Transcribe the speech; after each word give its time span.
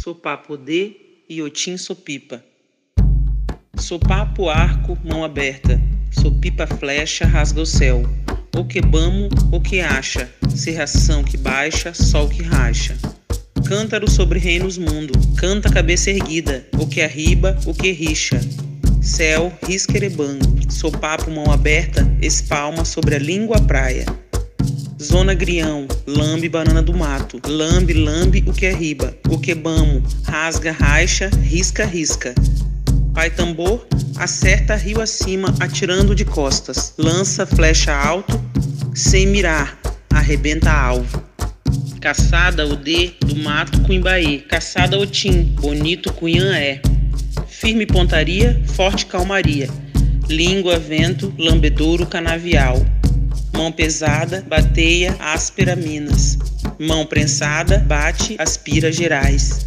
Sopapo 0.00 0.56
de 0.56 0.94
Iotim 1.28 1.76
Sopipa. 1.76 2.40
Sopapo 3.76 4.48
arco, 4.48 4.96
mão 5.04 5.24
aberta. 5.24 5.80
Sopipa 6.12 6.68
flecha, 6.68 7.26
rasga 7.26 7.62
o 7.62 7.66
céu. 7.66 8.04
O 8.56 8.64
que 8.64 8.80
bamo, 8.80 9.28
o 9.50 9.60
que 9.60 9.80
acha. 9.80 10.30
Serração 10.54 11.24
que 11.24 11.36
baixa, 11.36 11.92
sol 11.92 12.28
que 12.28 12.44
racha. 12.44 12.96
Cântaro 13.66 14.08
sobre 14.08 14.38
reinos 14.38 14.78
mundo, 14.78 15.12
canta 15.36 15.68
cabeça 15.68 16.10
erguida, 16.10 16.64
o 16.78 16.86
que 16.86 17.02
arriba, 17.02 17.58
o 17.66 17.74
que 17.74 17.90
rixa. 17.90 18.40
Céu, 19.02 19.52
risquerebang, 19.66 20.38
sopapo 20.70 21.28
mão 21.28 21.50
aberta, 21.50 22.08
espalma 22.22 22.84
sobre 22.84 23.16
a 23.16 23.18
língua 23.18 23.60
praia. 23.60 24.06
Zona 25.00 25.32
grião, 25.32 25.86
lambe 26.04 26.48
banana 26.48 26.82
do 26.82 26.92
mato, 26.92 27.40
lambe, 27.46 27.94
lambe 27.94 28.42
o 28.48 28.52
que 28.52 28.66
é 28.66 28.72
riba, 28.72 29.14
o 29.28 29.38
que 29.38 29.56
rasga, 30.24 30.72
raixa, 30.72 31.30
risca, 31.40 31.84
risca. 31.84 32.34
Pai 33.14 33.30
tambor, 33.30 33.86
acerta 34.16 34.74
rio 34.74 35.00
acima, 35.00 35.54
atirando 35.60 36.16
de 36.16 36.24
costas, 36.24 36.94
lança 36.98 37.46
flecha 37.46 37.94
alto, 37.94 38.42
sem 38.92 39.24
mirar, 39.28 39.78
arrebenta 40.10 40.72
alvo. 40.72 41.22
Caçada 42.00 42.66
o 42.66 42.74
D 42.74 43.12
do 43.24 43.36
mato 43.36 43.80
Cuimbaê, 43.82 44.38
caçada 44.38 44.98
Otim, 44.98 45.44
bonito 45.60 46.12
Cunhã 46.12 46.56
é. 46.56 46.82
Firme 47.46 47.86
pontaria, 47.86 48.60
forte 48.66 49.06
calmaria. 49.06 49.68
Língua, 50.28 50.76
vento, 50.76 51.32
lambedouro, 51.38 52.04
canavial. 52.04 52.84
Mão 53.58 53.72
pesada, 53.72 54.44
bateia, 54.46 55.16
áspera, 55.18 55.74
minas. 55.74 56.38
Mão 56.78 57.04
prensada, 57.04 57.78
bate, 57.88 58.36
aspira, 58.38 58.92
gerais. 58.92 59.66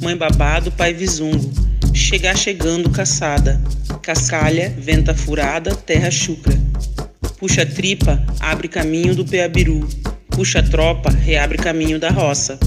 Mãe 0.00 0.16
babado, 0.16 0.70
pai 0.70 0.94
visungo. 0.94 1.52
Chegar 1.92 2.38
chegando, 2.38 2.88
caçada. 2.88 3.60
Cascalha, 4.00 4.72
venta 4.78 5.12
furada, 5.12 5.74
terra 5.74 6.08
chucra. 6.08 6.56
Puxa 7.36 7.66
tripa, 7.66 8.22
abre 8.38 8.68
caminho 8.68 9.12
do 9.12 9.24
peabiru. 9.24 9.88
Puxa 10.28 10.62
tropa, 10.62 11.10
reabre 11.10 11.58
caminho 11.58 11.98
da 11.98 12.10
roça. 12.10 12.60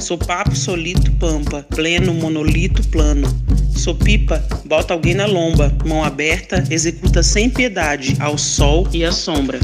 Sou 0.00 0.16
papo 0.16 0.56
solito 0.56 1.12
pampa, 1.12 1.66
pleno 1.68 2.14
monolito 2.14 2.82
plano. 2.88 3.28
Sou 3.76 3.94
pipa, 3.94 4.42
bota 4.64 4.94
alguém 4.94 5.12
na 5.12 5.26
lomba, 5.26 5.70
mão 5.84 6.02
aberta, 6.02 6.64
executa 6.70 7.22
sem 7.22 7.50
piedade 7.50 8.16
ao 8.20 8.38
sol 8.38 8.88
e 8.90 9.04
à 9.04 9.12
sombra. 9.12 9.60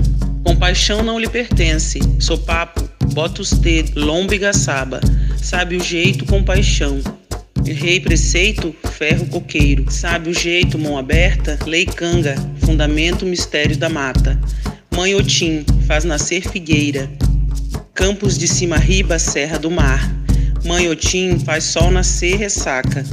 Compaixão 0.59 1.05
não 1.05 1.21
lhe 1.21 1.29
pertence, 1.29 2.01
sou 2.19 2.37
papo, 2.37 2.83
bota 3.15 3.41
os 3.41 3.53
dedos, 3.53 3.95
lomba 3.95 4.35
e 4.35 4.39
gaçaba, 4.39 5.01
sabe 5.41 5.77
o 5.77 5.81
jeito 5.81 6.27
compaixão. 6.27 7.01
Rei 7.65 8.01
preceito, 8.01 8.75
ferro 8.91 9.25
coqueiro, 9.27 9.89
sabe 9.89 10.31
o 10.31 10.35
jeito, 10.35 10.77
mão 10.77 10.99
aberta, 10.99 11.57
lei 11.65 11.87
canga, 11.87 12.35
fundamento 12.61 13.25
mistério 13.25 13.77
da 13.77 13.89
mata. 13.89 14.37
Mãe 14.91 15.15
Otim, 15.15 15.65
faz 15.87 16.03
nascer 16.03 16.43
figueira. 16.43 17.09
Campos 17.95 18.37
de 18.37 18.49
cima 18.49 18.79
riba, 18.79 19.17
serra 19.17 19.61
do 19.61 19.71
mar. 19.71 20.13
Mãe 20.65 20.89
Otim, 20.89 21.39
faz 21.39 21.63
sol 21.63 21.89
nascer 21.93 22.37
ressaca. 22.37 23.05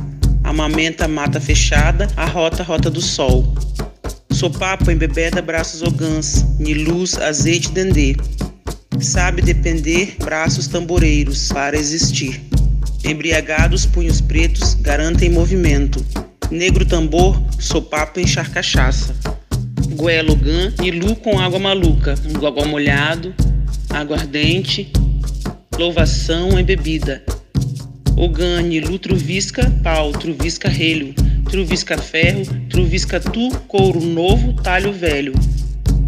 Amamenta 0.44 1.08
mata 1.08 1.40
fechada, 1.40 2.08
a 2.18 2.26
rota 2.26 2.64
rota 2.64 2.90
do 2.90 3.02
sol. 3.02 3.54
Sopapo 4.36 4.91
embebeda 4.91 5.41
braços 5.41 5.81
ogãs, 5.81 6.45
luz 6.59 7.17
azeite 7.17 7.72
dendê. 7.72 8.17
Sabe 9.00 9.42
depender 9.42 10.17
braços 10.19 10.67
tamboreiros 10.67 11.47
para 11.47 11.77
existir. 11.77 12.42
Embriagados 13.05 13.86
punhos 13.86 14.19
pretos 14.19 14.73
garantem 14.73 15.30
movimento. 15.30 16.05
Negro 16.52 16.86
tambor, 16.86 17.42
sopapo 17.58 18.19
enchar 18.19 18.52
cachaça. 18.52 19.16
Goelo 19.92 20.36
gan, 20.36 20.73
nilu 20.81 21.15
com 21.15 21.39
água 21.39 21.58
maluca, 21.58 22.15
um 22.26 22.33
gogó 22.33 22.65
molhado, 22.65 23.33
água 23.89 24.17
ardente, 24.17 24.92
louvação 25.80 26.60
embebida. 26.60 27.23
Ogane, 28.17 28.81
lu 28.81 28.99
truvisca, 28.99 29.71
pau, 29.81 30.11
truvisca 30.11 30.67
relho, 30.67 31.15
truvisca 31.50 31.98
ferro, 31.98 32.44
truvisca 32.70 33.20
tu, 33.20 33.50
couro 33.67 34.02
novo, 34.02 34.54
talho 34.54 34.92
velho. 34.92 35.33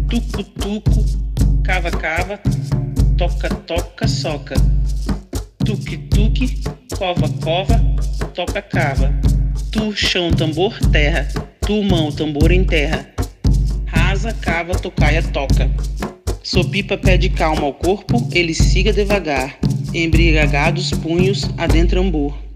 Tuco, 0.08 0.42
tuco, 0.42 1.04
cava, 1.64 1.90
cava, 1.90 2.40
toca, 3.16 3.48
toca, 3.48 4.08
soca. 4.08 4.54
Tuque, 5.64 5.96
tuque, 5.96 6.60
cova, 6.96 7.28
cova, 7.42 7.80
toca, 8.34 8.62
cava. 8.62 9.12
Tu, 9.70 9.92
chão, 9.94 10.30
tambor, 10.30 10.78
terra. 10.90 11.28
Tu, 11.60 11.82
mão, 11.82 12.10
tambor 12.10 12.50
em 12.50 12.64
terra. 12.64 13.06
Rasa, 13.86 14.32
cava, 14.32 14.74
tocaia, 14.74 15.22
toca. 15.22 15.70
Sopipa 16.42 16.96
pede 16.96 17.28
calma 17.28 17.62
ao 17.64 17.74
corpo, 17.74 18.26
ele 18.32 18.54
siga 18.54 18.92
devagar. 18.92 19.58
Embriagados 19.94 20.90
punhos 20.90 21.48
adentrambor. 21.58 22.47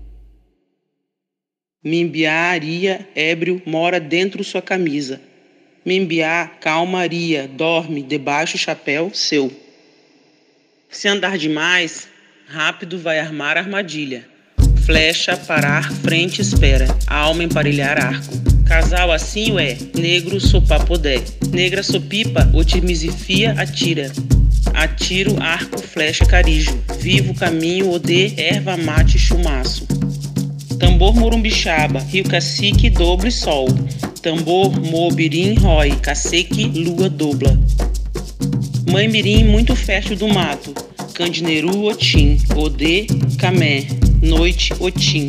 Mimbiaria, 1.84 3.08
ébrio, 3.12 3.60
mora 3.66 3.98
dentro 3.98 4.44
sua 4.44 4.62
camisa. 4.62 5.20
Mimbiá, 5.84 6.48
calmaria, 6.60 7.48
dorme 7.48 8.02
debaixo 8.02 8.56
chapéu 8.56 9.10
seu. 9.12 9.52
Se 10.88 11.08
andar 11.08 11.36
demais, 11.36 12.06
rápido 12.46 13.00
vai 13.00 13.18
armar 13.18 13.56
armadilha. 13.56 14.24
Flecha, 14.86 15.36
parar, 15.36 15.92
frente, 15.92 16.40
espera. 16.40 16.86
Alma 17.08 17.42
emparelhar 17.42 17.98
arco. 17.98 18.32
Casal 18.64 19.10
assim 19.10 19.58
é, 19.58 19.76
negro 19.98 20.40
sopapodé. 20.40 21.20
Negra 21.52 21.82
sopipa, 21.82 22.48
otimizifia, 22.54 23.56
atira. 23.58 24.12
Atiro, 24.72 25.36
arco, 25.42 25.82
flecha, 25.82 26.24
carijo. 26.24 26.80
Vivo 27.00 27.34
caminho, 27.34 27.90
odê, 27.90 28.34
erva, 28.36 28.76
mate, 28.76 29.18
chumaço. 29.18 29.84
Tambor 30.82 31.14
Morumbixaba, 31.14 32.00
Rio 32.00 32.24
Cacique, 32.24 32.90
Doble 32.90 33.30
Sol. 33.30 33.68
Tambor 34.20 34.80
Mobirim, 34.80 35.54
Rói, 35.54 35.92
Caceque, 35.92 36.64
Lua 36.64 37.08
Dobla. 37.08 37.56
Mãe 38.90 39.06
Mirim, 39.06 39.44
muito 39.44 39.76
fértil 39.76 40.16
do 40.16 40.26
mato. 40.26 40.74
Candineru, 41.14 41.84
Otim. 41.84 42.36
Odê, 42.56 43.06
Camé. 43.38 43.86
Noite, 44.20 44.74
Otim. 44.80 45.28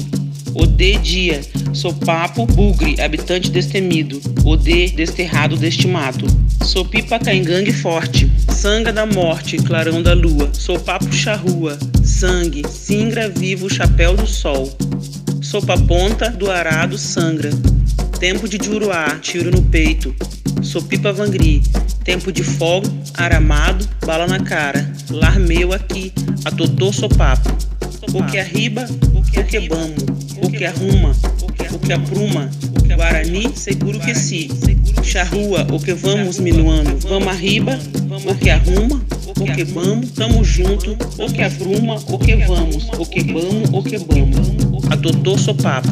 Odê, 0.55 0.97
dia. 0.97 1.41
Sopapo, 1.71 2.47
Bugre, 2.47 2.99
habitante 2.99 3.51
destemido. 3.51 4.19
Odê, 4.43 4.87
desterrado 4.87 5.55
deste 5.55 5.87
mato. 5.87 6.25
Sopipa, 6.63 7.19
Caingangue 7.19 7.73
forte. 7.73 8.27
Sanga 8.49 8.91
da 8.91 9.05
morte, 9.05 9.57
clarão 9.57 10.01
da 10.01 10.15
lua. 10.15 10.49
Sopapo, 10.51 11.13
charrua. 11.13 11.77
Sangue, 12.03 12.63
singra 12.67 13.29
vivo, 13.29 13.71
chapéu 13.71 14.17
do 14.17 14.25
sol. 14.25 14.75
Sopa 15.53 15.77
ponta 15.77 16.31
do 16.31 16.49
arado 16.49 16.97
sangra. 16.97 17.51
Tempo 18.19 18.47
de 18.47 18.57
juruá, 18.57 19.19
tiro 19.21 19.51
no 19.51 19.61
peito. 19.61 20.11
Sopipa 20.63 21.13
vangri. 21.13 21.61
Tempo 22.03 22.31
de 22.31 22.41
fogo, 22.41 22.87
aramado, 23.13 23.87
bala 24.03 24.25
na 24.25 24.39
cara. 24.39 24.91
Lar 25.11 25.39
meu 25.39 25.71
aqui, 25.71 26.11
atotô 26.43 26.91
sopapo. 26.91 27.55
O 28.15 28.25
que 28.25 28.39
arriba, 28.39 28.87
o 29.13 29.21
que 29.21 29.59
bamo. 29.59 29.93
O 30.41 30.49
que 30.49 30.65
arruma, 30.65 31.15
o 31.71 31.77
que 31.77 31.93
apruma. 31.93 32.49
Guarani, 32.95 33.55
seguro 33.55 33.99
que 33.99 34.15
si. 34.15 34.49
Charrua, 35.03 35.67
o 35.71 35.79
que 35.79 35.93
vamos 35.93 36.39
minuano. 36.39 36.97
Vamos 37.07 37.27
arriba, 37.27 37.77
o 38.25 38.33
que 38.33 38.49
arruma, 38.49 39.05
o 39.39 39.45
que 39.45 39.63
vamos, 39.63 40.11
tamo 40.11 40.43
junto, 40.43 40.91
o 41.17 41.31
que 41.31 41.43
apruma, 41.43 41.95
o 42.07 42.19
que 42.19 42.35
vamos, 42.35 42.87
o 42.97 43.05
que 43.05 43.23
vamos, 43.23 43.69
o 43.71 43.83
que 43.83 43.97
vamos. 43.97 44.85
Adotou 44.91 45.37
sopapo. 45.37 45.89